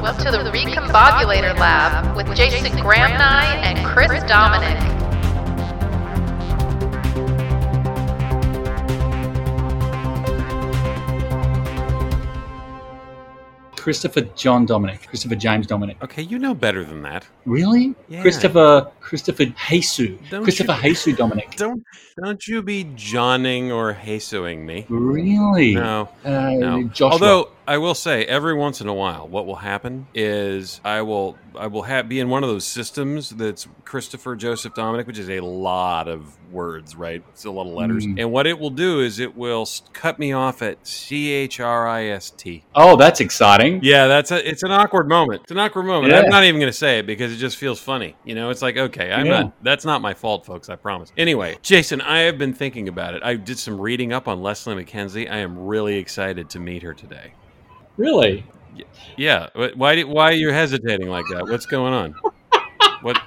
[0.00, 4.78] Welcome to the Recombobulator Lab with Jason Graham-Nye and Chris Dominic.
[13.74, 15.96] Christopher John Dominic, Christopher James Dominic.
[16.02, 17.26] Okay, you know better than that.
[17.44, 17.94] Really?
[18.08, 18.22] Yeah.
[18.22, 20.10] Christopher Christopher Jesus.
[20.30, 21.52] Don't Christopher you- Jesus Dominic.
[21.56, 21.82] Don't
[22.22, 24.84] don't you be Johnning or Jesuing me.
[24.88, 25.74] Really?
[25.74, 26.08] No.
[26.24, 26.82] Uh, No.
[26.84, 27.10] Joshua.
[27.12, 31.36] Although I will say, every once in a while, what will happen is I will
[31.54, 35.28] I will have be in one of those systems that's Christopher Joseph Dominic, which is
[35.28, 37.22] a lot of words, right?
[37.30, 38.18] It's a lot of letters, Mm.
[38.20, 41.86] and what it will do is it will cut me off at C H R
[41.86, 42.64] I S T.
[42.74, 43.80] Oh, that's exciting.
[43.82, 45.42] Yeah, that's a it's an awkward moment.
[45.42, 46.12] It's an awkward moment.
[46.12, 46.20] Yeah.
[46.20, 48.16] I'm not even going to say it because it just feels funny.
[48.24, 49.40] You know, it's like okay, I'm Yeah.
[49.42, 49.62] not.
[49.62, 50.70] That's not my fault, folks.
[50.70, 51.12] I promise.
[51.18, 53.22] Anyway, Jason, I have been thinking about it.
[53.22, 55.30] I did some reading up on Lesley McKenzie.
[55.30, 57.32] I am really excited to meet her today.
[57.98, 58.44] Really?
[59.16, 59.48] Yeah.
[59.54, 60.00] wh- Why?
[60.02, 61.46] Why are you hesitating like that?
[61.48, 62.14] What's going on?
[63.02, 63.20] What?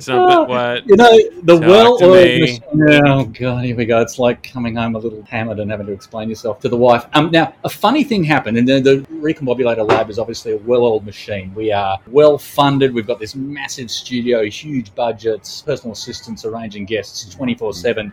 [0.00, 0.48] Something?
[0.48, 0.86] What?
[0.86, 1.10] You know,
[1.42, 2.60] the well oiled
[3.06, 4.00] Oh, God, here we go.
[4.00, 7.06] It's like coming home a little hammered and having to explain yourself to the wife.
[7.14, 10.82] Um, now, a funny thing happened, and the, the Recombobulator Lab is obviously a well
[10.82, 11.54] oiled machine.
[11.54, 12.92] We are well funded.
[12.92, 18.12] We've got this massive studio, huge budgets, personal assistants arranging guests 24 7.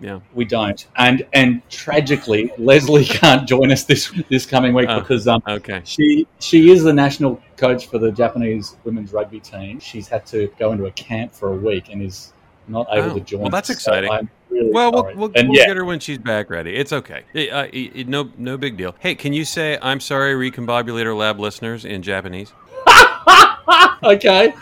[0.00, 0.20] Yeah.
[0.34, 0.86] We don't.
[0.96, 5.00] And and tragically, Lesley can't join us this this coming week Oh.
[5.00, 5.80] because um, Okay.
[5.84, 9.78] she she is the national coach for the Japanese women's rugby team.
[9.80, 12.32] She's had to go into a camp for a week and is
[12.68, 13.40] not able Oh, to join.
[13.42, 13.82] well, that's us.
[13.82, 14.10] So exciting.
[14.10, 16.74] I'm really Well, we'll, we'll, and we'll yeah, get her when she's back ready.
[16.74, 17.22] It's okay.
[17.34, 18.94] It, uh, it, it- no, no big deal.
[19.00, 22.52] Hey, can you say "I'm sorry, Recombobulator Lab listeners" in Japanese?
[24.03, 24.53] okay.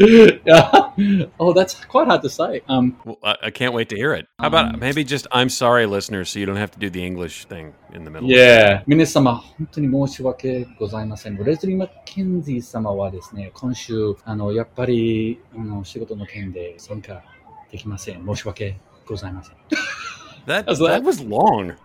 [1.39, 2.61] oh, that's quite hard to say.
[2.67, 4.27] Um, Well, I, I can't wait to hear it.
[4.39, 7.45] How about maybe just "I'm sorry, listeners," so you don't have to do the English
[7.45, 8.27] thing in the middle.
[8.29, 8.83] yeah.
[8.87, 11.37] 皆様、本当に申し訳ございません。
[11.37, 17.23] レズリー・マッケンジー様はですね、今週、あの、やっぱり、あの、仕事の件で参加
[17.71, 18.25] できません。
[18.25, 18.77] 申し訳
[19.07, 19.55] ございません。
[20.47, 21.03] That How's that that?
[21.03, 21.75] was long.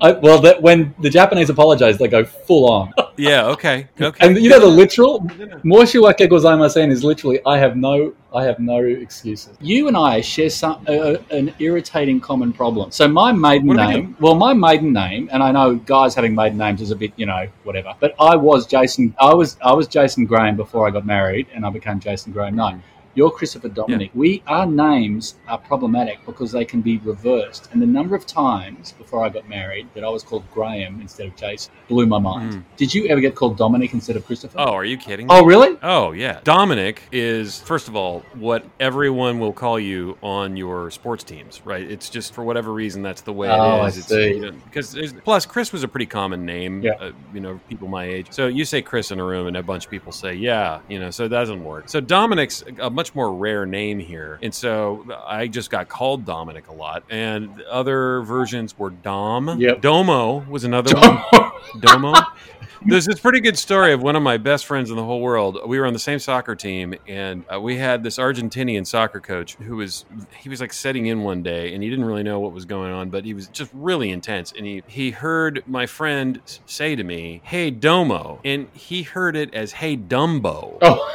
[0.00, 2.92] I, well, that when the Japanese apologize, they go full on.
[3.16, 3.46] Yeah.
[3.50, 3.86] Okay.
[4.00, 4.26] Okay.
[4.26, 5.20] And you know the literal
[5.64, 9.56] Moshiwake gozaimasen is literally I have no I have no excuses.
[9.60, 12.90] You and I share some uh, an irritating common problem.
[12.90, 16.16] So my maiden What do we name, well, my maiden name, and I know guys
[16.16, 17.94] having maiden names is a bit you know whatever.
[18.00, 19.14] But I was Jason.
[19.20, 22.56] I was I was Jason Graham before I got married, and I became Jason Graham.
[22.56, 22.80] No.
[23.14, 24.10] You're Christopher Dominic.
[24.14, 27.68] We our names are problematic because they can be reversed.
[27.72, 31.26] And the number of times before I got married that I was called Graham instead
[31.28, 32.52] of Jason blew my mind.
[32.54, 32.62] Mm.
[32.76, 34.58] Did you ever get called Dominic instead of Christopher?
[34.58, 35.26] Oh, are you kidding?
[35.30, 35.78] Oh, really?
[35.82, 41.24] Oh yeah, Dominic is first of all what everyone will call you on your sports
[41.24, 41.88] teams, right?
[41.88, 43.98] It's just for whatever reason that's the way Oh, I it is.
[43.98, 44.28] It's, see.
[44.34, 46.92] you know, because plus Chris was a pretty common name, Yeah.
[47.00, 48.28] uh, you know, people my age.
[48.30, 50.98] So you say Chris in a room, and a bunch of people say yeah, you
[50.98, 51.88] know, so it doesn't work.
[51.88, 56.68] So Dominic's a much more rare name here, and so I just got called Dominic
[56.68, 59.58] a lot, and other versions were Dom.
[59.60, 59.80] Yep.
[59.80, 61.50] Domo was another one.
[61.80, 62.14] Domo.
[62.86, 65.58] There's this pretty good story of one of my best friends in the whole world.
[65.66, 69.54] We were on the same soccer team, and uh, we had this Argentinian soccer coach
[69.54, 70.04] who was
[70.38, 72.92] he was like setting in one day, and he didn't really know what was going
[72.92, 74.52] on, but he was just really intense.
[74.54, 79.54] And he he heard my friend say to me, "Hey Domo," and he heard it
[79.54, 81.10] as "Hey Dumbo," Oh,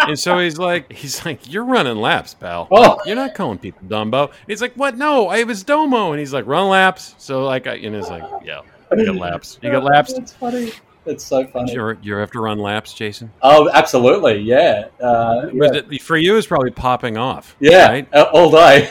[0.00, 3.80] and so he's like he's like, "You're running laps, pal." oh, You're not calling people
[3.88, 4.28] Dumbo.
[4.28, 4.96] And he's like, what?
[4.96, 6.12] No, I was Domo.
[6.12, 7.14] And he's like, run laps.
[7.18, 8.60] So like, I, and it's like, yeah,
[8.96, 9.58] you got laps.
[9.62, 10.12] You got laps.
[10.14, 10.72] That's funny.
[11.04, 11.72] That's so funny.
[11.72, 13.32] You're, you have to run laps, Jason.
[13.40, 14.40] Oh, absolutely.
[14.40, 14.88] Yeah.
[15.00, 15.70] Uh, yeah.
[15.90, 17.56] It- for you, it's probably popping off.
[17.58, 18.08] Yeah, Right?
[18.14, 18.86] uh, all day.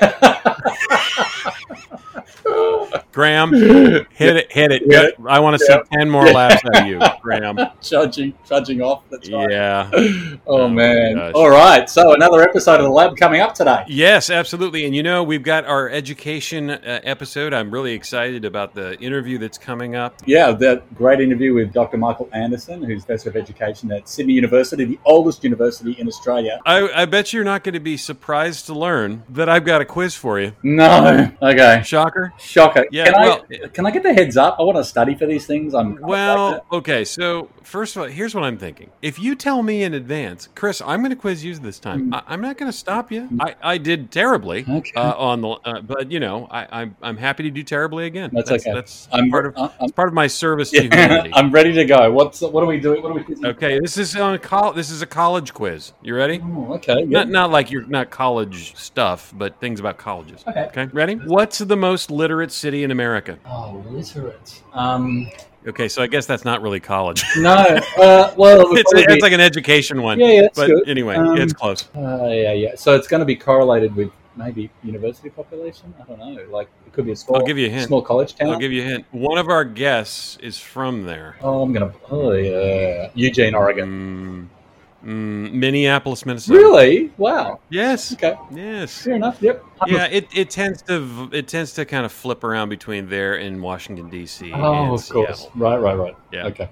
[3.11, 4.83] Graham, hit it, hit it.
[4.85, 5.07] Yeah.
[5.27, 6.31] I want to see 10 more Yeah.
[6.33, 7.57] laps out of you, Graham.
[7.81, 9.03] Trudging, trudging off.
[9.09, 9.49] That's right.
[9.49, 9.89] Yeah.
[10.47, 11.17] Oh, Oh, man.
[11.35, 11.89] All right.
[11.89, 13.83] So another episode of the lab coming up today.
[13.87, 14.85] Yes, absolutely.
[14.85, 17.53] And you know, we've got our education uh, episode.
[17.53, 20.15] I'm really excited about the interview that's coming up.
[20.25, 21.97] Yeah, that great interview with Dr.
[21.97, 26.59] Michael Anderson, who's Professor of Education at Sydney University, the oldest university in Australia.
[26.65, 29.85] I, I bet you're not going to be surprised to learn that I've got a
[29.85, 30.53] quiz for you.
[30.63, 31.31] No.
[31.41, 31.81] Okay.
[31.85, 32.33] Shocker.
[32.37, 32.85] Shocker.
[32.91, 34.57] Yeah, Can well- I can I get the heads up?
[34.59, 35.73] I want to study for these things.
[35.73, 37.03] I'm of like Well, okay.
[37.05, 38.89] So first of all, here's what I'm thinking.
[39.01, 42.13] If you tell me in advance, Chris, I'm going to quiz you this time.
[42.13, 43.27] I, I'm not going to stop you.
[43.39, 44.75] I, I did terribly Hmm.
[44.77, 44.91] Okay.
[44.95, 48.29] uh, on the, uh, but you know, I, I'm I'm happy to do terribly again.
[48.33, 48.73] That's okay.
[48.73, 51.31] That's I'm part of I'm, part of my service to humanity.
[51.33, 52.11] I'm ready to go.
[52.11, 53.01] What's what are we doing?
[53.01, 53.23] What are we?
[53.23, 53.45] quizzing?
[53.45, 55.93] Okay, this is on col- This is a college quiz.
[56.01, 56.39] You ready?
[56.43, 57.03] Oh, okay.
[57.03, 57.31] Not Yeah.
[57.31, 60.43] not like you're not college stuff, but things about colleges.
[60.47, 60.65] Okay.
[60.65, 61.15] Okay, ready?
[61.15, 63.37] What's the most literate city in America?
[63.45, 64.61] Oh, literate.
[64.73, 65.29] Um,
[65.67, 67.21] Okay, so I guess that's not really college.
[67.37, 67.51] no.
[67.51, 70.17] Uh, well, it it's, it's like an education one.
[70.17, 70.87] yeah, yeah, but good.
[70.87, 71.89] anyway, Um, it's close.
[71.95, 72.75] Uh, yeah, yeah.
[72.75, 75.93] So it's going to be correlated with maybe university population.
[76.01, 76.45] I don't know.
[76.49, 77.39] Like it could be a small.
[77.39, 77.87] I'll give you a hint.
[77.87, 78.49] Small college town.
[78.51, 79.05] I'll give you a hint.
[79.11, 81.35] One of our guests is from there.
[81.41, 81.93] Oh, I'm gonna.
[82.09, 84.49] Oh yeah, Eugene, Oregon.
[84.49, 84.58] Mm,
[85.03, 86.59] mm, Minneapolis, Minnesota.
[86.59, 87.11] Really?
[87.17, 87.59] Wow.
[87.69, 88.13] Yes.
[88.13, 88.35] Okay.
[88.51, 89.01] Yes.
[89.03, 89.41] Fair enough.
[89.41, 89.63] Yep.
[89.87, 93.61] Yeah, it, it tends to it tends to kind of flip around between there and
[93.61, 94.51] Washington D.C.
[94.53, 95.47] Oh, of course.
[95.55, 96.15] Right, right, right.
[96.31, 96.45] Yeah.
[96.47, 96.69] Okay.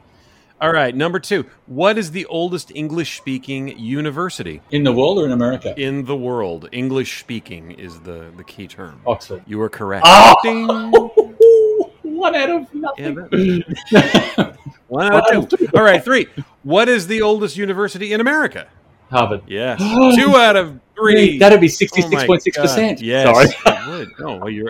[0.59, 1.45] All right, number two.
[1.67, 5.79] What is the oldest English speaking university In the world or in America?
[5.79, 6.67] in the world?
[6.71, 8.99] English speaking is the, the key term.
[9.05, 9.43] Oxford.
[9.45, 10.03] You are correct.
[10.07, 10.35] Oh!
[10.43, 10.67] Ding.
[12.17, 13.63] One out of Yeah, nothing.
[14.87, 15.67] One out of two.
[15.75, 16.27] All right, three.
[16.63, 18.67] What is the oldest university in America?
[19.09, 19.41] Harvard.
[19.47, 19.79] Yes.
[20.15, 21.37] two out of three.
[21.37, 22.99] That'd be Oh sixty-six point six percent.
[22.99, 23.25] God, Yes.
[23.63, 23.75] Sorry.
[23.75, 24.09] it would.
[24.19, 24.69] No, well, you're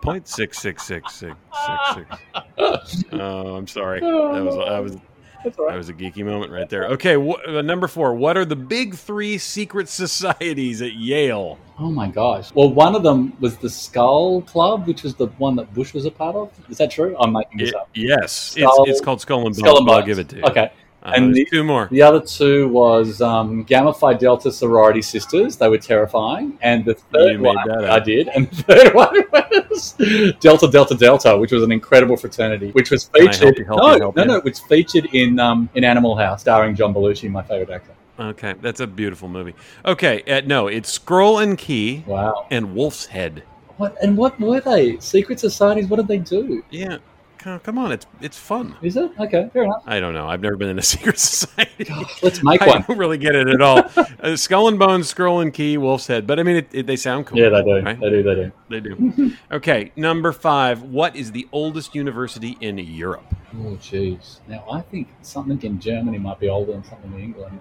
[0.00, 1.34] point six six six six
[1.66, 3.04] six six.
[3.12, 4.00] Oh, I'm sorry.
[4.00, 4.96] That was that was
[5.44, 6.86] That's all that was a geeky moment right there.
[6.88, 8.14] Okay, wh- uh, number four.
[8.14, 11.58] What are the big three secret societies at Yale?
[11.78, 12.52] Oh my gosh.
[12.54, 16.04] Well, one of them was the Skull Club, which was the one that Bush was
[16.06, 16.50] a part of.
[16.70, 17.16] Is that true?
[17.18, 17.88] I'm making this It- up.
[17.94, 19.58] yes, Skull- it's, it's called Skull and Bones.
[19.58, 20.42] Skull and but I'll give it to you.
[20.44, 20.70] Okay.
[21.04, 21.86] Uh, And the- two more.
[21.90, 25.56] The other two was um, Gamma Phi Delta sorority sisters.
[25.56, 26.58] They were terrifying.
[26.62, 27.90] And the third You one, that.
[27.90, 28.28] I did.
[28.28, 29.22] And the third one
[29.70, 29.92] was
[30.40, 33.58] Delta Delta Delta, which was an incredible fraternity, which was I help featured.
[33.58, 34.24] you, help no, you, no, you?
[34.24, 37.90] no, it's featured in um, in Animal House, starring John Belushi, my favorite actor.
[38.18, 39.54] Okay, that's a beautiful movie.
[39.84, 42.46] Okay, uh, no, it's Scroll and Key Wow.
[42.50, 43.42] and Wolf's Head.
[43.76, 44.98] What and what were they?
[45.00, 45.86] Secret societies?
[45.88, 46.64] What did they do?
[46.70, 46.98] Yeah,
[47.44, 48.74] come come on, it's it's fun.
[48.82, 49.50] Is it okay?
[49.52, 49.82] Fair enough.
[49.86, 50.26] I don't know.
[50.26, 51.86] I've never been in a secret society.
[52.22, 52.84] Let's make I one.
[52.88, 53.84] don't really get it at all.
[54.20, 56.26] Uh, Skull and Bones, Scroll and Key, Wolf's Head.
[56.26, 57.38] But I mean, it, it, they sound cool.
[57.38, 57.80] Yeah, they do.
[57.80, 58.00] Right?
[58.00, 58.22] They do.
[58.22, 58.52] They do.
[58.70, 59.36] They do.
[59.52, 60.82] okay, number five.
[60.82, 63.34] What is the oldest university in Europe?
[63.52, 64.40] Oh, jeez.
[64.48, 67.60] Now, I think something in Germany might be older than something in England,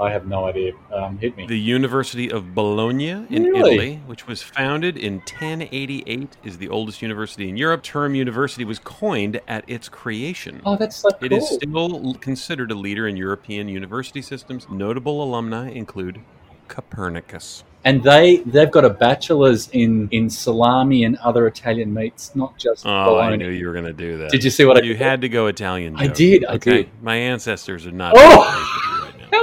[0.00, 0.72] I have no idea.
[0.92, 1.46] Um, hit me.
[1.46, 3.74] The University of Bologna in Really?
[3.74, 7.82] Italy, which was founded in 1088, is the oldest university in Europe.
[7.82, 10.62] Term university was coined at its creation.
[10.64, 11.18] oh, that's so cool.
[11.26, 14.66] It is still considered a leader in European university systems.
[14.70, 16.20] Notable alumni include
[16.66, 17.62] Copernicus.
[17.84, 22.86] and they they've got a bachelor's in in salami and other Italian meats, not just
[22.86, 24.30] Oh, I knew you were going to do that.
[24.30, 25.94] Did you see what I You had to go Italian.
[25.96, 26.70] I did, I okay?
[26.84, 27.02] did.
[27.02, 28.14] My ancestors are not.
[28.16, 28.80] Oh!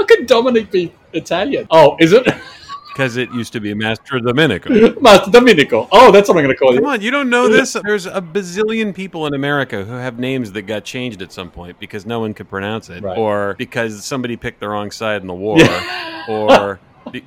[0.01, 1.67] How could Dominic be Italian?
[1.69, 2.25] Oh, is it
[2.91, 4.99] Because it used to be Master Domenico.
[4.99, 5.87] Master Domenico?
[5.93, 6.81] Oh, that's what I'm going to call Come you.
[6.81, 7.77] Come on, you don't know this?
[7.85, 11.79] There's a bazillion people in America who have names that got changed at some point
[11.79, 13.17] because no one could pronounce it, Right.
[13.17, 15.57] or because somebody picked the wrong side in the war,
[16.27, 16.79] or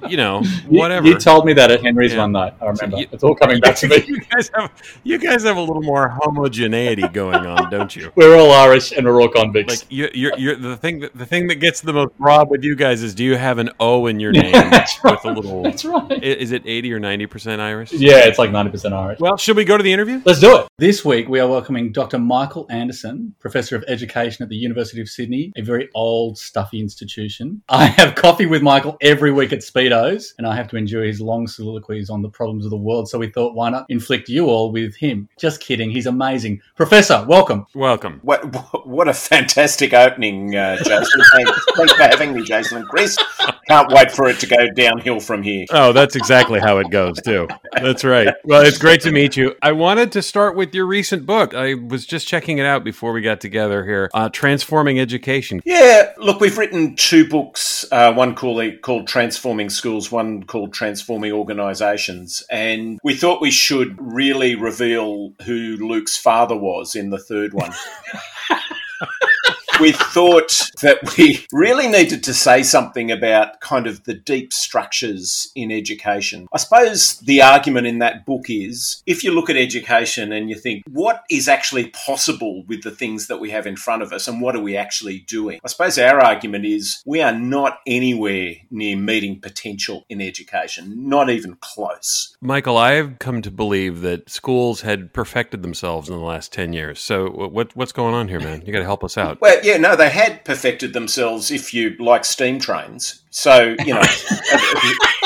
[0.08, 1.06] you know, You- whatever.
[1.06, 2.19] You, told me that at Henry's Yeah.
[2.20, 2.54] one night.
[2.60, 2.98] I remember.
[2.98, 4.02] you- it's all coming back to me.
[4.06, 4.70] you guys have
[5.02, 8.12] you guys have a little more homogeneity going on, don't you?
[8.16, 9.82] We're all Irish and we're all convicts.
[9.82, 11.00] Like you, you're, you're the thing.
[11.00, 13.58] That, the thing that gets the most broad with you guys is, do you have
[13.58, 15.14] an O in your name that's right.
[15.14, 15.62] with a little?
[15.62, 16.22] That's right.
[16.22, 17.92] Is it eighty or ninety percent Irish?
[17.92, 19.20] Yeah, it's like 90% Irish.
[19.20, 20.20] Well, should we go to the interview?
[20.25, 20.66] Let's do it.
[20.78, 22.19] This week, we are welcoming Dr.
[22.19, 27.62] Michael Anderson, Professor of Education at the University of Sydney, a very old, stuffy institution.
[27.69, 31.21] I have coffee with Michael every week at Speedos, and I have to endure his
[31.21, 33.09] long soliloquies on the problems of the world.
[33.09, 35.29] So we thought, why not inflict you all with him?
[35.38, 35.90] Just kidding.
[35.90, 36.61] He's amazing.
[36.76, 37.66] Professor, welcome.
[37.75, 38.21] Welcome.
[38.23, 38.45] What,
[38.87, 41.23] what a fantastic opening, uh, Jason.
[41.33, 43.16] Thanks, thanks for having me, Jason and Chris.
[43.68, 45.66] Can't wait for it to go downhill from here.
[45.71, 47.49] Oh, that's exactly how it goes, too.
[47.73, 48.35] That's right.
[48.44, 49.54] Well, it's great to meet you.
[49.62, 51.54] I wanted to start with your recent book.
[51.54, 55.61] I was just checking it out before we got together here uh, Transforming Education.
[55.64, 57.85] Yeah, look, we've written two books.
[57.90, 63.97] Uh, one called called Transforming Schools, one called Transforming Organisations, and we thought we should
[64.00, 67.73] really reveal who Luke's father was in the third one.
[69.81, 75.50] we thought that we really needed to say something about kind of the deep structures
[75.54, 76.47] in education.
[76.52, 80.57] I suppose the argument in that book is if you look at education and you
[80.57, 84.28] think, what is actually possible with the things that we have in front of us
[84.28, 85.61] and what are we actually doing?
[85.64, 91.31] I suppose our argument is we are not anywhere near meeting potential in education, not
[91.31, 92.37] even close.
[92.40, 97.00] Michael, I've come to believe that schools had perfected themselves in the last 10 years.
[97.00, 98.62] So, what, what's going on here, man?
[98.64, 99.40] You got to help us out.
[99.40, 103.23] Well, yeah, no, they had perfected themselves if you like steam trains.
[103.30, 104.02] So, you know,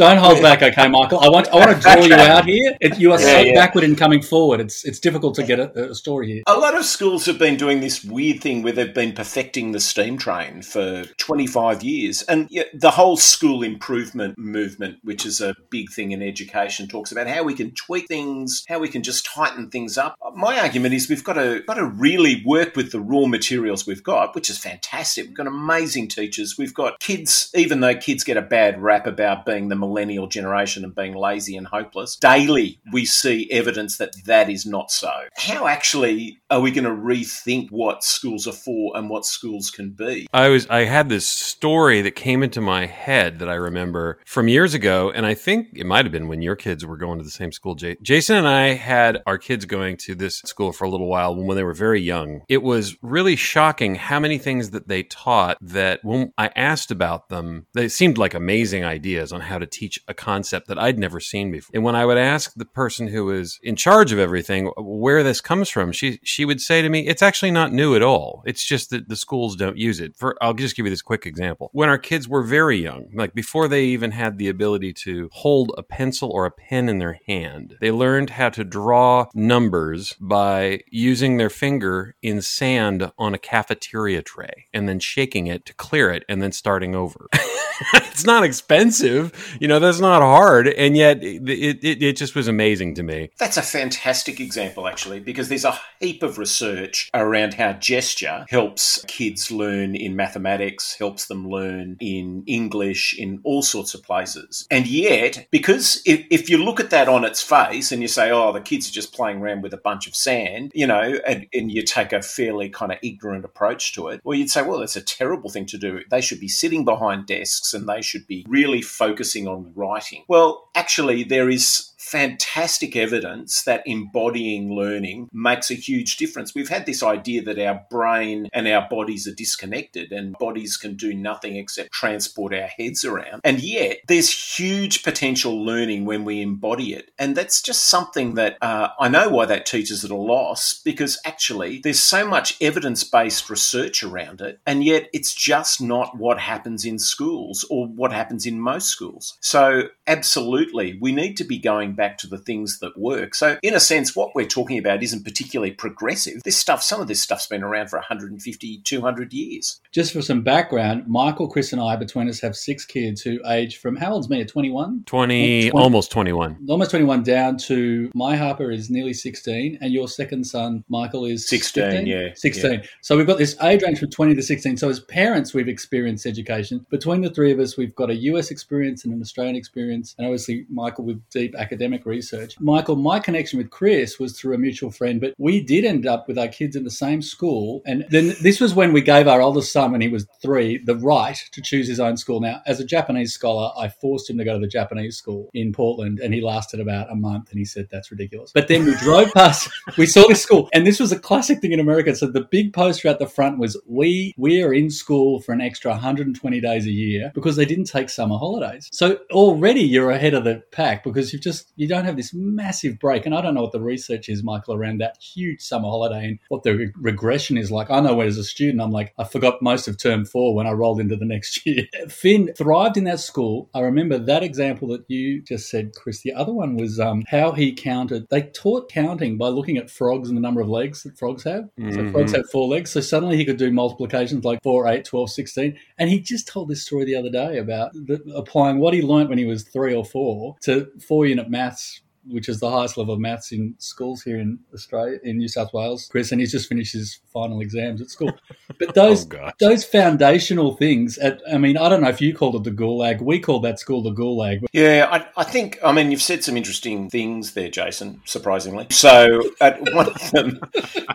[0.00, 1.20] Don't hold back, okay, Michael.
[1.20, 2.74] I want I want to draw you out here.
[2.80, 3.52] It, you are Yeah, so yeah.
[3.52, 4.58] backward in coming forward.
[4.58, 6.42] It's it's difficult to get a, a story here.
[6.46, 9.78] A lot of schools have been doing this weird thing where they've been perfecting the
[9.78, 12.22] steam train for 25 years.
[12.22, 17.26] And the whole school improvement movement, which is a big thing in education, talks about
[17.26, 20.16] how we can tweak things, how we can just tighten things up.
[20.34, 24.02] My argument is we've got to, got to really work with the raw materials we've
[24.02, 25.26] got, which is fantastic.
[25.26, 26.56] We've got amazing teachers.
[26.56, 30.84] We've got kids, even though kids get a bad rap about being the millennial generation
[30.84, 35.10] and being lazy and hopeless, daily we see evidence that that is not so.
[35.36, 39.90] How actually are we going to rethink what schools are for and what schools can
[39.90, 40.26] be?
[40.32, 44.48] I was I had this story that came into my head that I remember from
[44.48, 47.24] years ago, and I think it might have been when your kids were going to
[47.24, 47.74] the same school.
[47.74, 51.56] Jason and I had our kids going to this school for a little while when
[51.56, 52.42] they were very young.
[52.48, 57.28] It was really shocking how many things that they taught that when I asked about
[57.28, 61.20] them, they seemed like amazing ideas on how to teach a concept that I'd never
[61.20, 61.70] seen before.
[61.74, 65.22] And when I would ask the person who was in charge of everything uh, where
[65.22, 68.42] this comes from, she she would say to me, "It's actually not new at all.
[68.46, 71.26] It's just that the schools don't use it." For I'll just give you this quick
[71.26, 71.70] example.
[71.72, 75.72] When our kids were very young, like before they even had the ability to hold
[75.76, 80.80] a pencil or a pen in their hand, they learned how to draw numbers by
[80.90, 86.10] using their finger in sand on a cafeteria tray and then shaking it to clear
[86.10, 87.28] it and then starting over.
[87.94, 89.78] it's not expensive, you know.
[89.78, 93.30] That's not hard, and yet it, it, it just was amazing to me.
[93.38, 99.04] That's a fantastic example, actually, because there's a heap of research around how gesture helps
[99.06, 104.66] kids learn in mathematics, helps them learn in English, in all sorts of places.
[104.70, 108.30] And yet, because if, if you look at that on its face and you say,
[108.30, 111.46] oh, the kids are just playing around with a bunch of sand, you know, and,
[111.54, 114.80] and you take a fairly kind of ignorant approach to it, well, you'd say, well,
[114.80, 116.00] that's a terrible thing to do.
[116.10, 120.24] They should be sitting behind desks and they should be really focusing on writing.
[120.28, 126.54] Well, actually, there is fantastic evidence that embodying learning makes a huge difference.
[126.54, 130.96] We've had this idea that our brain and our bodies are disconnected and bodies can
[130.96, 133.42] do nothing except transport our heads around.
[133.44, 137.12] And yet, there's huge potential learning when we embody it.
[137.16, 141.16] And that's just something that uh, I know why that teaches at a loss because
[141.24, 144.58] actually there's so much evidence based research around it.
[144.66, 149.38] And yet, it's just not what happens in schools or what happens in most schools.
[149.40, 153.34] So, absolutely, we need to be going back to the things that work.
[153.34, 156.40] So, in a sense, what we're talking about isn't particularly progressive.
[156.46, 159.82] This stuff, some of this stuff's been around for 150, 200 years.
[159.92, 163.76] Just for some background, Michael, Chris, and I between us have six kids who age
[163.76, 164.42] from how old's me?
[164.46, 165.02] Twenty one.
[165.04, 166.56] 20, 20 almost 21.
[166.70, 171.46] Almost 21 down to my Harper is nearly 16, and your second son, Michael, is
[171.48, 172.06] 16, 15?
[172.06, 172.82] yeah, 16.
[173.02, 174.78] So we've got this age range from 20 to 16.
[174.78, 176.86] So as parents, we've experienced education.
[176.88, 180.26] Between the three of us, we've got a US experience and an Australian experience, and
[180.26, 182.58] obviously Michael with deep academic research.
[182.60, 186.28] Michael, my connection with Chris was through a mutual friend, but we did end up
[186.28, 187.82] with our kids in the same school.
[187.86, 190.96] And then this was when we gave our oldest son, when he was three, the
[190.96, 192.40] right to choose his own school.
[192.40, 195.72] Now, as a Japanese scholar, I forced him to go to the Japanese school in
[195.72, 198.52] Portland, and he lasted about a month, and he said, That's ridiculous.
[198.52, 201.72] But then we drove past, we saw this school, and this was a classic thing
[201.72, 202.14] in America.
[202.14, 205.60] So the big poster at the front was, We we are in school for an
[205.60, 208.88] extra 120 days a year because they didn't take summer holidays.
[208.92, 212.98] So already you're ahead of the pack because you've just you don't have this massive
[212.98, 213.24] break.
[213.24, 216.38] And I don't know what the research is, Michael, around that huge summer holiday and
[216.48, 217.90] what the re- regression is like.
[217.90, 220.72] I know as a student, I'm like, I forgot most of term four when I
[220.72, 221.84] rolled into the next year.
[222.08, 223.70] Finn thrived in that school.
[223.74, 226.20] I remember that example that you just said, Chris.
[226.20, 228.26] The other one was um, how he counted.
[228.28, 231.70] They taught counting by looking at frogs and the number of legs that frogs have.
[231.78, 232.12] So Mhm.
[232.12, 232.90] frogs have four legs.
[232.90, 235.76] So suddenly he could do multiplications like 4, 8, 12, 16.
[235.98, 239.30] And he just told this story the other day about the, applying what he learnt
[239.30, 243.14] when he was three or four to four unit maths which is the highest level
[243.14, 246.68] of maths in schools here in Australia, in New South Wales, Chris, and he's just
[246.68, 248.32] finished his final exams at school.
[248.78, 252.34] But oh, those Oh, those foundational things, at, I mean, I don't know if you
[252.34, 253.22] called it the Gulag.
[253.22, 254.64] We called that school the Gulag.
[254.72, 258.86] Yeah, I, I think, I mean, you've said some interesting things there, Jason, surprisingly.
[258.90, 260.60] So, one of them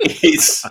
[0.02, 0.66] is.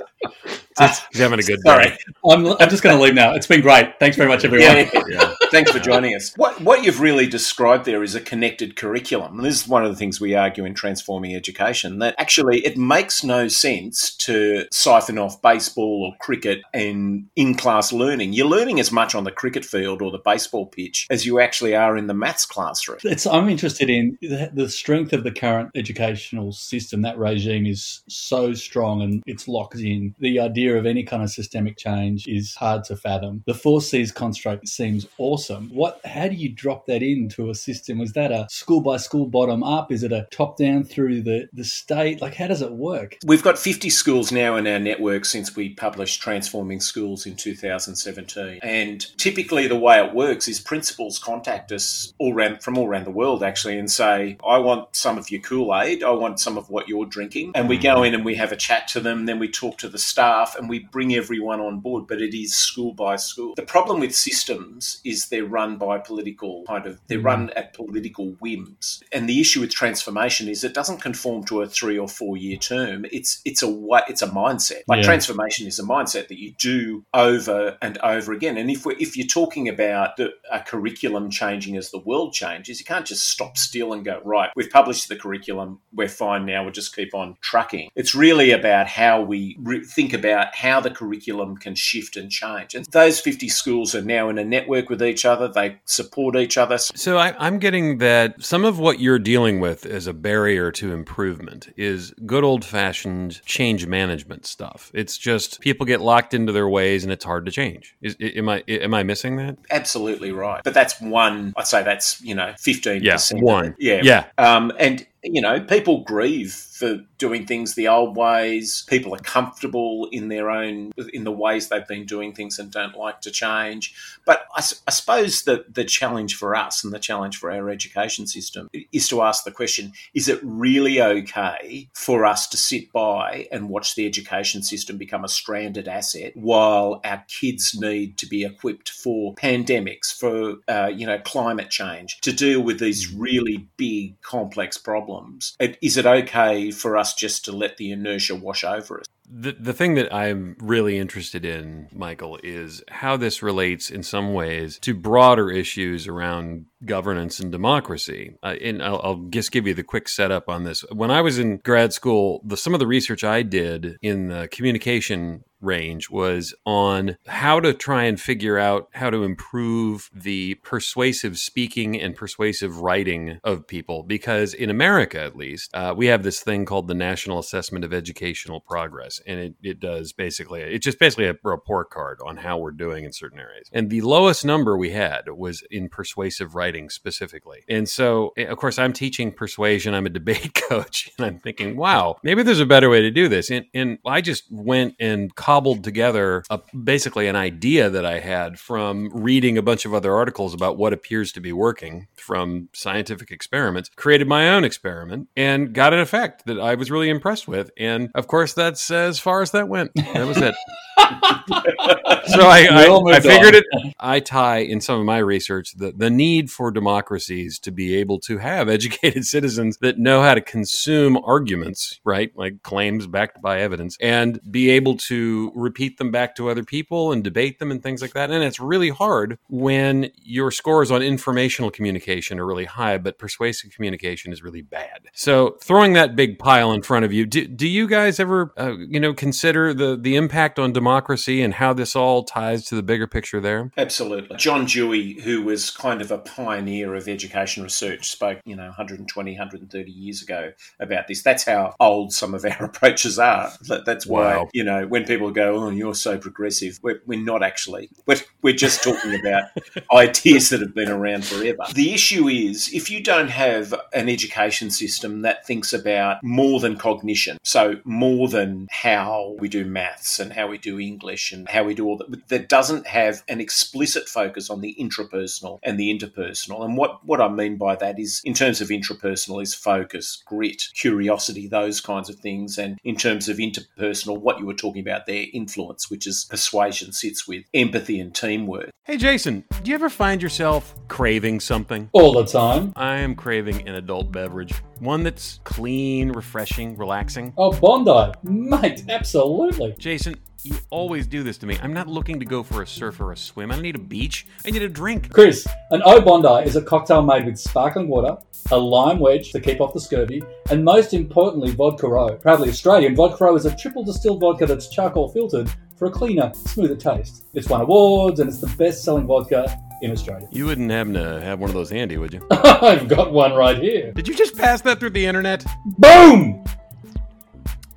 [0.77, 1.91] He's having a good Sorry.
[1.91, 1.99] day.
[2.29, 3.35] I'm, I'm just going to leave now.
[3.35, 3.99] It's been great.
[4.01, 4.77] Thanks very much, everyone.
[4.77, 5.35] Yeah, yeah.
[5.55, 6.35] Thanks for joining us.
[6.45, 9.37] What, what you've really described there is a connected curriculum.
[9.37, 12.77] And this is one of the things we argue in Transforming Education that actually it
[12.77, 18.33] makes no sense to siphon off baseball or cricket and in class learning.
[18.33, 21.77] You're learning as much on the cricket field or the baseball pitch as you actually
[21.77, 22.99] are in the maths classroom.
[23.05, 27.03] It's, I'm interested in the, the strength of the current educational system.
[27.03, 30.15] That regime is so strong and it's locked in.
[30.19, 33.45] The idea of any kind of systemic change is hard to fathom.
[33.47, 35.71] The four C's construct seems awesome awesome.
[35.73, 36.01] What?
[36.05, 38.01] How do you drop that into a system?
[38.01, 39.93] Is that a school by school bottom up?
[39.93, 42.21] Is it a top down through the the state?
[42.21, 43.17] Like, how does it work?
[43.25, 48.61] We've got 50 schools now in our network since we published Transforming Schools in 2017.
[48.63, 53.05] And typically, the way it works is principals contact us all around, from all around
[53.05, 56.57] the world actually and say, I want some of your Kool Aid, I want some
[56.57, 57.53] of what you're drinking.
[57.55, 58.09] And we go mm.
[58.09, 60.69] in and we have a chat to them, then we talk to the staff and
[60.69, 63.55] we bring everyone on board, but it is school by school.
[63.57, 67.27] The problem with systems is they're run by political kind of, they're hmm.
[67.27, 69.03] run at political whims.
[69.11, 72.57] And the issue with transformation is it doesn't conform to a three or four year
[72.57, 73.05] term.
[73.11, 74.83] It's it's a way, it's a mindset.
[74.87, 75.07] Like Yeah.
[75.07, 78.57] transformation is a mindset that you do over and over again.
[78.57, 82.79] And if we if you're talking about the, a curriculum changing as the world changes,
[82.79, 84.51] you can't just stop still and go right.
[84.55, 85.81] We've published the curriculum.
[85.93, 86.63] We're fine now.
[86.63, 87.91] We'll just keep on trucking.
[87.97, 92.77] It's really about how we re- think about how the curriculum can shift and change.
[92.77, 95.49] And those 50 schools are now in a network with each other.
[95.49, 96.79] They support each other.
[96.79, 100.93] So I, I'm getting that some of what you're dealing with as a barrier to
[100.93, 104.91] improvement is good old fashioned change management stuff.
[104.95, 107.95] It's just people get locked into their ways and it's hard to change.
[108.01, 109.59] Is, am I am I missing that?
[109.71, 110.63] Absolutely right.
[110.65, 113.03] But that's one, I'd say that's, you know, 15%.
[113.03, 113.75] Yeah, one.
[113.79, 114.01] Yeah.
[114.03, 114.25] Yeah.
[114.39, 118.85] Um, and, you know, people grieve for doing things the old ways.
[118.89, 122.97] People are comfortable in their own, in the ways they've been doing things and don't
[122.97, 123.95] like to change.
[124.27, 128.69] But I suppose that the challenge for us and the challenge for our education system
[128.93, 133.69] is to ask the question is it really okay for us to sit by and
[133.69, 138.91] watch the education system become a stranded asset while our kids need to be equipped
[138.91, 144.77] for pandemics, for, uh, you know, climate change, to deal with these really big, complex
[144.77, 145.14] problems?
[145.61, 149.07] It- Is it okay for us just to let the inertia wash over us?
[149.27, 154.35] The, the thing that I'm really interested in, Michael, is how this relates in some
[154.35, 158.37] ways to broader issues around governance and democracy.
[158.43, 160.85] Uh, and I'll, I'll just give you the quick setup on this.
[160.93, 164.47] When I was in grad school, the, some of the research I did in the
[164.49, 171.39] communication range was on how to try and figure out how to improve the persuasive
[171.39, 174.03] speaking and persuasive writing of people.
[174.03, 177.93] Because in America, at least, uh, we have this thing called the National Assessment of
[177.93, 179.21] Educational Progress.
[179.27, 183.05] And it, it does basically, it's just basically a report card on how we're doing
[183.05, 183.69] in certain areas.
[183.73, 187.65] And the lowest number we had was in persuasive writing specifically.
[187.69, 191.77] And so, eh, of course, I'm teaching persuasion, I'm a debate coach, and I'm thinking,
[191.77, 193.51] wow, maybe there's a better way to do this.
[193.51, 198.59] And, and I just went and cobbled together a, basically an idea that I had
[198.59, 203.31] from reading a bunch of other articles about what appears to be working from scientific
[203.31, 207.71] experiments, created my own experiment, and got an effect that I was really impressed with.
[207.79, 209.93] And of course, that's as far as that went.
[209.95, 210.57] That was it.
[212.27, 213.65] so I, I, I figured it.
[214.01, 218.21] I tie in some of my research the, the need for democracies to be able
[218.21, 222.33] to have educated citizens that know how to consume arguments, right?
[222.37, 227.13] Like claims backed by evidence, and be able to repeat them back to other people
[227.13, 228.31] and debate them and things like that.
[228.31, 233.73] And it's really hard when your scores on informational communication are really high, but persuasive
[233.73, 235.09] communication is really bad.
[235.15, 238.75] So throwing that big pile in front of you, do, do you guys ever, uh,
[238.79, 242.83] you know, consider the, the impact on democracy and how this all ties to the
[242.83, 243.71] bigger picture there?
[243.77, 244.37] Absolutely.
[244.37, 249.33] John Dewey, who was kind of a pioneer of education research, spoke, you know, 120,
[249.33, 251.23] 130 years ago about this.
[251.23, 253.53] That's how old some of our approaches are.
[253.69, 254.49] That- That's why, Wow.
[254.53, 257.91] you know, when people go, oh, you're so progressive, we're, we're not actually.
[258.07, 259.45] We're, we're just talking about
[259.93, 261.65] ideas that have been around forever.
[261.75, 266.77] The issue is if you don't have an education system that thinks about more than
[266.77, 271.65] cognition, so more than how we do maths and how we do English and how
[271.65, 275.97] we do all that, that doesn't have an explicit focus on the intrapersonal and the
[275.97, 276.65] interpersonal.
[276.65, 280.69] And what, what I mean by that is, in terms of intrapersonal, is focus, grit,
[280.75, 282.59] curiosity, those kinds of things.
[282.59, 286.93] And in terms of interpersonal, what you were talking about there, influence, which is persuasion,
[286.93, 288.71] sits with empathy and teamwork.
[288.85, 291.89] Hey, Jason, do you ever find yourself craving something?
[291.93, 292.73] All the time.
[292.77, 297.33] I am craving an adult beverage, one that's clean, refreshing, relaxing.
[297.39, 298.13] Oh, Bondi.
[298.25, 299.75] Mate, absolutely.
[299.79, 301.59] Jason, you always do this to me.
[301.63, 303.51] I'm not looking to go for a surf or a swim.
[303.51, 304.27] I need a beach.
[304.45, 305.11] I need a drink.
[305.11, 308.19] Chris, an O Bondi is a cocktail made with sparkling water,
[308.51, 312.15] a lime wedge to keep off the scurvy, and most importantly, Vodka O.
[312.17, 316.31] Proudly Australian, Vodka O is a triple distilled vodka that's charcoal filtered for a cleaner,
[316.47, 317.25] smoother taste.
[317.33, 320.29] It's won awards and it's the best selling vodka in Australia.
[320.31, 322.25] You wouldn't happen to have one of those handy, would you?
[322.31, 323.93] I've got one right here.
[323.93, 325.45] Did you just pass that through the internet?
[325.79, 326.45] Boom!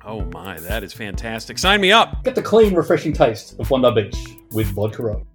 [0.08, 1.58] Oh my, that is fantastic.
[1.58, 2.24] Sign me up.
[2.24, 4.16] Get the clean, refreshing taste of Bondi Beach
[4.52, 5.26] with Vodka O.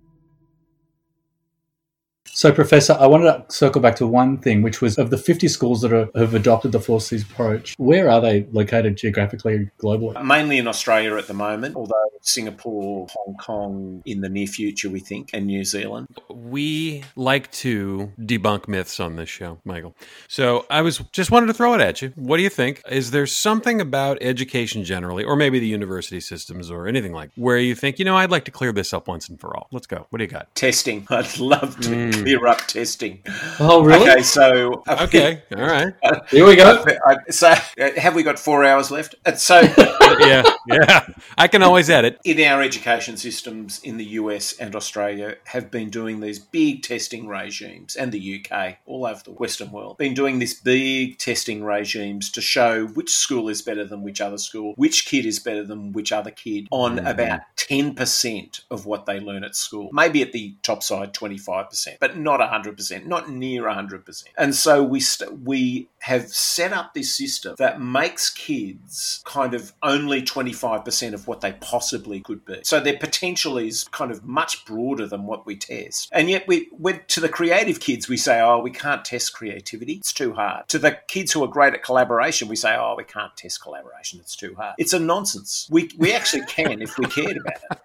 [2.43, 5.47] So, Professor, I wanted to circle back to one thing, which was of the 50
[5.47, 10.21] schools that are, have adopted the Four Cs approach, where are they located geographically, globally?
[10.21, 14.99] Mainly in Australia at the moment, although Singapore, Hong Kong in the near future, we
[14.99, 16.07] think, and New Zealand.
[16.29, 19.95] We like to debunk myths on this show, Michael.
[20.27, 22.11] So I was just wanted to throw it at you.
[22.15, 22.81] What do you think?
[22.89, 27.57] Is there something about education generally, or maybe the university systems or anything like, where
[27.57, 29.67] you think, you know, I'd like to clear this up once and for all?
[29.71, 30.07] Let's go.
[30.09, 30.53] What do you got?
[30.55, 31.05] Testing.
[31.09, 32.32] I'd love to mm.
[32.39, 33.21] Clear up testing.
[33.59, 34.09] Oh, really?
[34.09, 35.41] Okay, so Okay.
[35.55, 35.93] All right.
[36.29, 36.83] Here we go.
[37.29, 37.55] So, uh,
[37.97, 39.15] have we got four hours left?
[39.25, 39.61] Uh, So,
[40.19, 40.43] yeah.
[40.65, 41.07] Yeah.
[41.37, 42.19] I can always edit.
[42.23, 47.27] in our education systems in the US and Australia, have been doing these big testing
[47.27, 52.31] regimes, and the UK, all over the Western world, been doing these big testing regimes
[52.31, 55.91] to show which school is better than which other school, which kid is better than
[55.93, 57.09] which other kid, on mm.
[57.09, 59.89] about 10% of what they learn at school.
[59.91, 64.23] Maybe at the top side, 25%, but not 100%, not near 100%.
[64.37, 69.73] And so we, st- we have set up this system that makes kids kind of
[69.81, 72.59] only 25% of what they possibly could be.
[72.63, 76.09] So their potential is kind of much broader than what we test.
[76.11, 79.93] And yet we we to the creative kids we say, "Oh, we can't test creativity.
[79.93, 83.03] It's too hard." To the kids who are great at collaboration, we say, "Oh, we
[83.03, 84.19] can't test collaboration.
[84.19, 85.67] It's too hard." It's a nonsense.
[85.69, 87.79] We we actually can if we cared about it.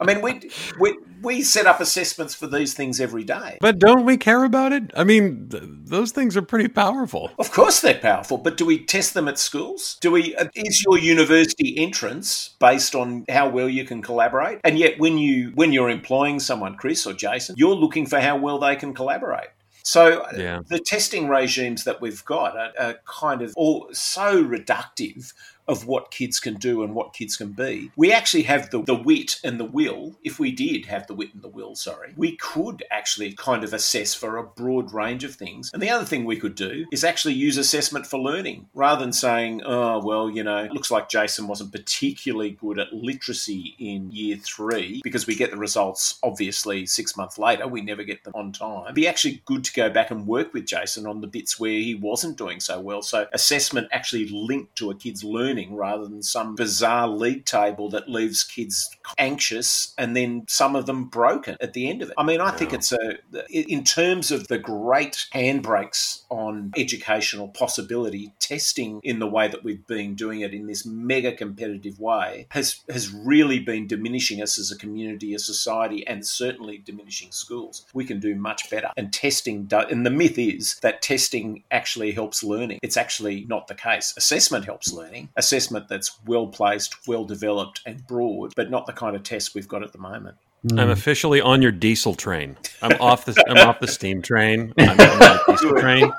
[0.00, 3.58] I mean, we, we we set up assessments for these things every day.
[3.60, 4.90] But don't we care about it?
[4.96, 7.30] I mean, th- those things are pretty powerful.
[7.38, 9.96] Of course, they're powerful, but do we test them at schools?
[10.00, 10.34] Do we?
[10.36, 14.58] uh, Is your university entrance based on how well you can collaborate?
[14.64, 18.36] And yet, when you when you're employing someone, Chris or Jason, you're looking for how
[18.36, 19.48] well they can collaborate.
[19.84, 20.60] So uh, Yeah.
[20.68, 25.32] the testing regimes that we've got are, are kind of all so reductive
[25.68, 27.90] of what kids can do and what kids can be.
[27.96, 30.14] We actually have the, the wit and the will.
[30.22, 33.72] If we did have the wit and the will, sorry, we could actually kind of
[33.72, 35.70] assess for a broad range of things.
[35.72, 39.12] And the other thing we could do is actually use assessment for learning rather than
[39.12, 44.36] saying, oh, well, you know, looks like Jason wasn't particularly good at literacy in year
[44.36, 47.66] three because we get the results obviously six months later.
[47.66, 48.84] We never get them on time.
[48.84, 51.70] It'd be actually good to go back and work with Jason on the bits where
[51.72, 53.02] he wasn't doing so well.
[53.02, 58.08] So assessment actually linked to a kid's learning rather than some bizarre league table that
[58.08, 62.14] leaves kids anxious and then some of them broken at the end of it.
[62.18, 63.18] I mean, I think it's a,
[63.50, 69.86] in terms of the great handbrakes on educational possibility, testing in the way that we've
[69.86, 74.70] been doing it in this mega competitive way has, has really been diminishing us as
[74.70, 77.86] a community, a society, and certainly diminishing schools.
[77.94, 78.90] We can do much better.
[78.96, 82.78] And testing, do, and the myth is that testing actually helps learning.
[82.82, 84.14] It's actually not the case.
[84.16, 85.28] Assessment helps learning.
[85.44, 89.68] Assessment that's well placed, well developed, and broad, but not the kind of test we've
[89.68, 90.36] got at the moment.
[90.72, 90.90] I'm hmm.
[90.90, 92.56] officially on your diesel train.
[92.80, 94.72] I'm off the I'm off the steam train.
[94.78, 96.10] I'm on the diesel train.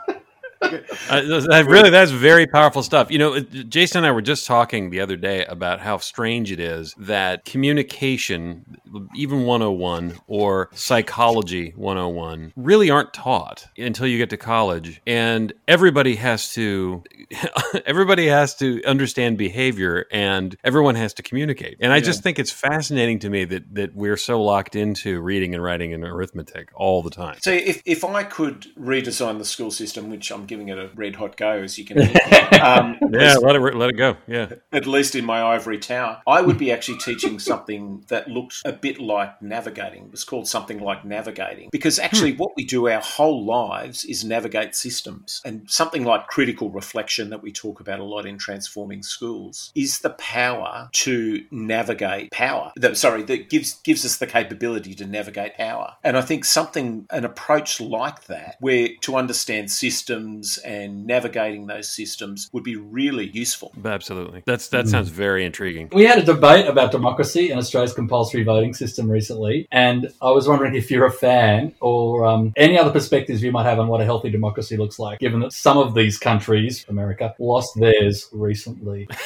[0.61, 3.11] Uh, that really, that's very powerful stuff.
[3.11, 6.59] You know, Jason and I were just talking the other day about how strange it
[6.59, 8.77] is that communication,
[9.15, 16.15] even 101 or psychology 101, really aren't taught until you get to college, and everybody
[16.15, 17.03] has to,
[17.85, 21.77] everybody has to understand behavior, and everyone has to communicate.
[21.79, 25.53] And I just think it's fascinating to me that that we're so locked into reading
[25.53, 27.37] and writing and arithmetic all the time.
[27.41, 31.15] So if, if I could redesign the school system, which I'm giving it a red
[31.15, 34.17] hot go, as you can hear, um, Yeah, let it let it go.
[34.27, 34.53] Yeah.
[34.71, 38.71] at least in my ivory tower, I would be actually teaching something that looked a
[38.73, 40.05] bit like navigating.
[40.05, 41.69] It was called something like navigating.
[41.71, 45.41] Because actually, what we do our whole lives is navigate systems.
[45.45, 49.99] And something like critical reflection that we talk about a lot in transforming schools is
[49.99, 52.71] the power to navigate power.
[52.75, 55.95] That, sorry, that gives gives us the capability to navigate power.
[56.03, 60.35] And I think something, an approach like that, where to understand systems
[60.65, 63.71] and navigating those systems would be really useful.
[63.84, 64.43] Absolutely.
[64.45, 65.89] That's that sounds very intriguing.
[65.93, 70.48] We had a debate about democracy and Australia's compulsory voting system recently, and I was
[70.48, 74.02] wondering if you're a fan or um, any other perspectives you might have on what
[74.02, 79.08] a healthy democracy looks like, given that some of these countries, America, lost theirs recently.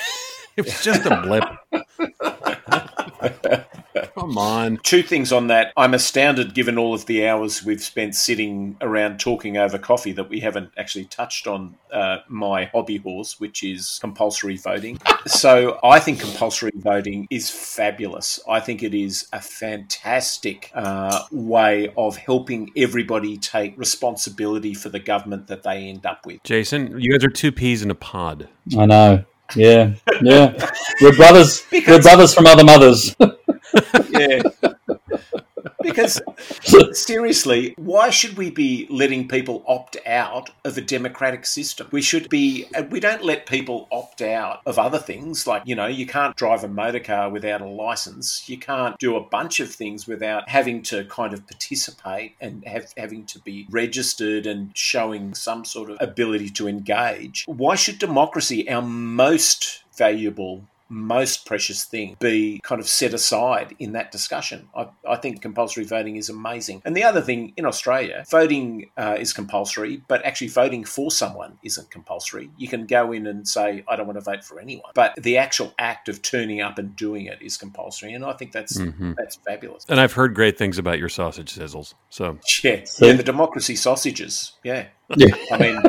[0.57, 1.45] It was just a blip.
[4.29, 4.77] Come on.
[4.83, 5.73] Two things on that.
[5.75, 10.29] I'm astounded, given all of the hours we've spent sitting around talking over coffee, that
[10.29, 14.99] we haven't actually touched on uh, my hobby horse, which is compulsory voting.
[15.25, 18.39] so I think compulsory voting is fabulous.
[18.47, 24.99] I think it is a fantastic uh, way of helping everybody take responsibility for the
[24.99, 26.43] government that they end up with.
[26.43, 28.47] Jason, you guys are two peas in a pod.
[28.77, 29.25] I know.
[29.55, 30.71] Yeah, yeah.
[31.01, 31.65] We're brothers.
[31.71, 33.15] We're brothers from other mothers.
[34.09, 34.41] Yeah.
[35.81, 36.21] because
[36.91, 41.87] seriously, why should we be letting people opt out of a democratic system?
[41.91, 45.47] We should be, uh, we don't let people opt out of other things.
[45.47, 48.47] Like, you know, you can't drive a motor car without a license.
[48.47, 52.93] You can't do a bunch of things without having to kind of participate and have,
[52.97, 57.45] having to be registered and showing some sort of ability to engage.
[57.47, 63.93] Why should democracy, our most valuable most precious thing be kind of set aside in
[63.93, 64.67] that discussion.
[64.75, 66.81] I, I think compulsory voting is amazing.
[66.85, 71.57] And the other thing in Australia, voting uh, is compulsory, but actually voting for someone
[71.63, 72.49] isn't compulsory.
[72.57, 74.91] You can go in and say, I don't want to vote for anyone.
[74.95, 78.13] But the actual act of turning up and doing it is compulsory.
[78.13, 79.13] And I think that's mm-hmm.
[79.17, 79.85] that's fabulous.
[79.87, 81.93] And I've heard great things about your sausage sizzles.
[82.09, 84.53] So yeah, yeah the democracy sausages.
[84.63, 84.87] Yeah.
[85.15, 85.35] yeah.
[85.51, 85.81] I mean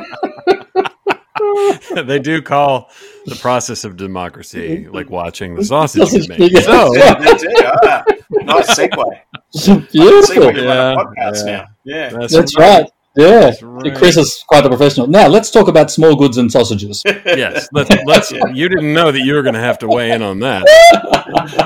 [2.04, 2.90] they do call
[3.26, 6.52] the process of democracy like watching the sausage make.
[6.62, 7.52] So yeah, they do.
[7.58, 9.90] Ah, nice segue.
[9.90, 10.56] Beautiful.
[10.56, 11.42] Yeah, yeah.
[11.44, 11.66] now.
[11.84, 12.90] Yeah, that's, that's right.
[13.16, 13.26] Right.
[13.26, 13.94] Yeah, right.
[13.94, 15.06] Chris is quite a professional.
[15.06, 17.02] Now let's talk about small goods and sausages.
[17.04, 17.90] yes, let's.
[18.06, 20.66] let's you didn't know that you were going to have to weigh in on that.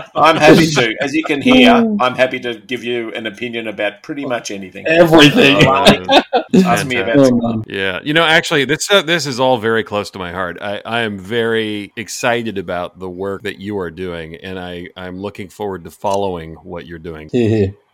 [0.15, 0.95] I'm happy to.
[1.01, 4.87] As you can hear, I'm happy to give you an opinion about pretty much anything.
[4.87, 5.67] Everything.
[5.67, 6.23] Uh,
[6.65, 7.15] ask me about.
[7.67, 10.59] Yeah, you know, actually, this uh, this is all very close to my heart.
[10.61, 15.19] I, I am very excited about the work that you are doing, and I I'm
[15.19, 17.31] looking forward to following what you're doing.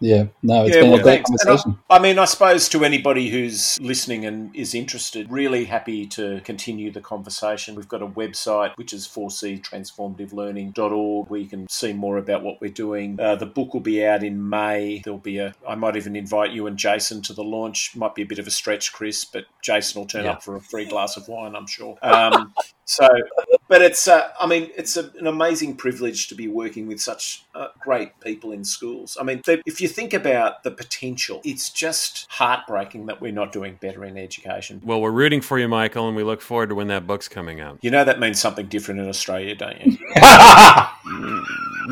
[0.01, 0.11] Yeah.
[0.11, 1.45] Yeah, no, it's yeah, been well, a great thanks.
[1.45, 1.79] conversation.
[1.89, 6.41] I, I, mean, I suppose to anybody who's listening and is interested, really happy to
[6.43, 7.77] continue the conversation.
[7.77, 12.71] We've got a website which is 4ctransformativelearning.org where you can see more about what we're
[12.71, 13.21] doing.
[13.21, 15.01] Uh, the book will be out in May.
[15.05, 17.95] There'll be a, I might even invite you and Jason to the launch.
[17.95, 20.33] Might be a bit of a stretch, Chris, but Jason will turn yeah.
[20.33, 21.97] up for a free glass of wine, I'm sure.
[22.03, 22.53] Um,
[22.91, 23.09] so,
[23.69, 27.45] but it's, uh, I mean, it's a, an amazing privilege to be working with such
[27.55, 29.17] uh, great people in schools.
[29.21, 33.79] I mean, if you think about the potential, it's just heartbreaking that we're not doing
[33.81, 34.81] better in education.
[34.85, 37.61] Well, we're rooting for you, Michael, and we look forward to when that book's coming
[37.61, 37.79] out.
[37.81, 39.97] You know that means something different in Australia, don't you?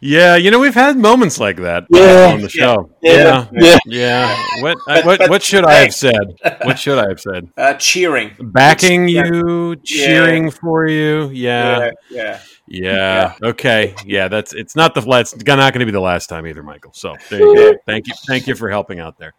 [0.00, 2.90] yeah, you know we've had moments like that yeah, on the show.
[3.00, 3.78] Yeah, yeah, yeah.
[3.86, 4.62] yeah.
[4.62, 6.34] What but, what, but, what should I have said?
[6.62, 7.48] What should I have said?
[7.60, 11.28] Uh, cheering, backing you, cheering for you.
[11.28, 12.40] Yeah, yeah.
[12.70, 13.34] Yeah.
[13.42, 13.94] Okay.
[14.06, 14.28] Yeah.
[14.28, 16.92] That's it's not the it's not going to be the last time either, Michael.
[16.94, 17.78] So there you go.
[17.86, 18.14] Thank you.
[18.26, 19.34] Thank you for helping out there.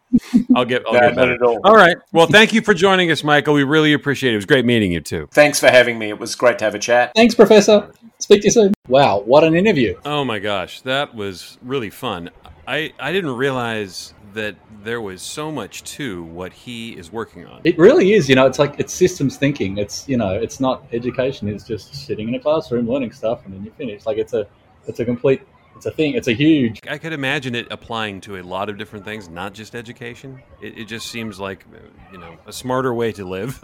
[0.56, 0.84] I'll get.
[0.86, 1.38] I'll get better.
[1.44, 1.60] All.
[1.63, 1.96] all right.
[2.12, 3.54] Well, thank you for joining us, Michael.
[3.54, 4.34] We really appreciate it.
[4.34, 5.30] It was great meeting you too.
[5.32, 6.10] Thanks for having me.
[6.10, 7.13] It was great to have a chat.
[7.15, 7.91] Thanks, Professor.
[8.20, 8.74] Speak to you soon.
[8.88, 9.98] Wow, what an interview!
[10.04, 12.30] Oh my gosh, that was really fun.
[12.67, 17.62] I I didn't realize that there was so much to what he is working on.
[17.63, 18.30] It really is.
[18.30, 19.78] You know, it's like it's systems thinking.
[19.78, 21.48] It's you know, it's not education.
[21.48, 24.06] It's just sitting in a classroom learning stuff and then you finish.
[24.06, 24.48] Like it's a
[24.88, 25.41] it's a complete
[25.82, 26.13] it's a thing.
[26.13, 26.80] It's a huge.
[26.88, 30.39] I could imagine it applying to a lot of different things, not just education.
[30.62, 31.65] It, it just seems like
[32.12, 33.60] you know a smarter way to live.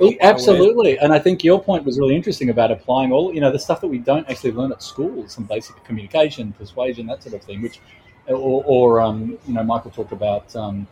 [0.22, 3.58] Absolutely, and I think your point was really interesting about applying all you know the
[3.58, 7.42] stuff that we don't actually learn at school, some basic communication, persuasion, that sort of
[7.42, 7.80] thing, which
[8.28, 10.86] or, or um, you know, Michael talked about um,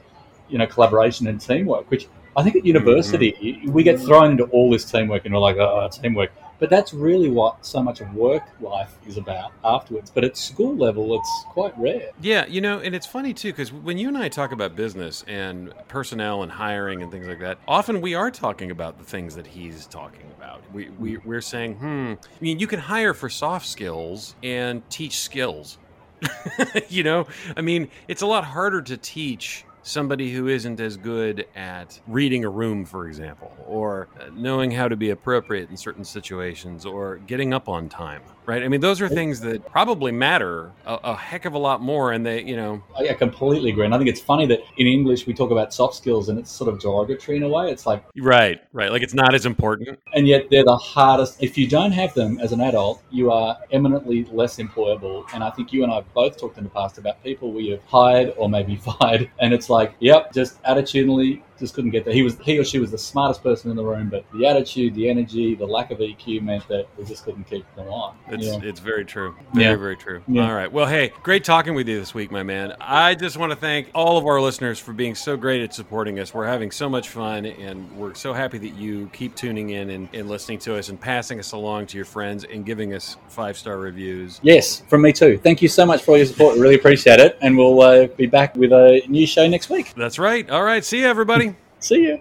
[0.49, 3.73] you know collaboration and teamwork, which I think at university mm-hmm.
[3.73, 6.33] we get thrown into all this teamwork and we're like, oh, teamwork.
[6.59, 10.11] But that's really what so much of work life is about afterwards.
[10.11, 12.11] But at school level, it's quite rare.
[12.21, 15.23] Yeah, you know, and it's funny too because when you and I talk about business
[15.27, 19.35] and personnel and hiring and things like that, often we are talking about the things
[19.35, 20.63] that he's talking about.
[20.73, 25.19] We, we we're saying, hmm, I mean, you can hire for soft skills and teach
[25.19, 25.77] skills
[26.89, 27.27] you know,
[27.57, 32.45] I mean, it's a lot harder to teach somebody who isn't as good at reading
[32.45, 37.17] a room, for example, or uh, knowing how to be appropriate in certain situations, or
[37.27, 38.63] getting up on time, right?
[38.63, 42.13] I mean, those are things that probably matter a, a heck of a lot more.
[42.13, 43.85] And they, you know, I completely agree.
[43.85, 46.51] And I think it's funny that in English we talk about soft skills and it's
[46.51, 47.71] sort of derogatory in a way.
[47.71, 48.91] It's like, right, right.
[48.91, 49.99] Like it's not as important.
[50.15, 51.43] And yet they're the hardest.
[51.43, 55.25] If you don't have them as an adult, you are eminently less employable.
[55.35, 57.69] And I think you and I have both talked in the past about people we
[57.69, 59.31] have hired or maybe fired.
[59.41, 62.15] And it's like, yep, just attitudinally just couldn't get there.
[62.15, 64.95] He was he or she was the smartest person in the room, but the attitude,
[64.95, 68.17] the energy, the lack of EQ meant that we just couldn't keep them on.
[68.29, 68.61] It's yeah.
[68.63, 69.35] it's very true.
[69.55, 69.77] Very yeah.
[69.77, 70.23] very true.
[70.29, 70.49] Yeah.
[70.49, 70.71] All right.
[70.71, 72.75] Well, hey, great talking with you this week, my man.
[72.81, 76.19] I just want to thank all of our listeners for being so great at supporting
[76.19, 76.35] us.
[76.35, 80.09] We're having so much fun, and we're so happy that you keep tuning in and,
[80.13, 83.57] and listening to us and passing us along to your friends and giving us five
[83.57, 84.41] star reviews.
[84.43, 85.39] Yes, from me too.
[85.39, 86.59] Thank you so much for all your support.
[86.59, 89.93] really appreciate it, and we'll uh, be back with a new show next week.
[89.97, 90.49] That's right.
[90.51, 90.85] All right.
[90.85, 91.56] See you, everybody.
[91.79, 92.17] See ya.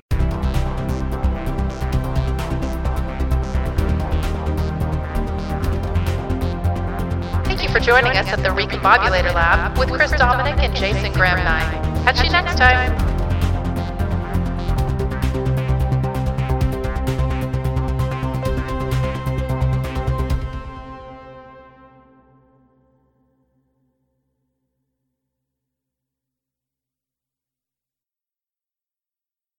[7.45, 7.69] Thank you.
[7.69, 12.03] For joining us at the Recombobulator Lab with Chris Dominic and Jason Graham Nye.
[12.03, 13.14] Catch you next time.